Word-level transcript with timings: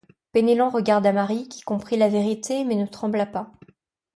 Penellan 0.31 0.69
regarda 0.71 1.13
Marie, 1.13 1.47
qui 1.47 1.61
comprit 1.61 1.95
la 1.95 2.09
vérité, 2.09 2.65
mais 2.65 2.73
ne 2.73 2.87
trembla 2.87 3.27
pas. 3.27 3.51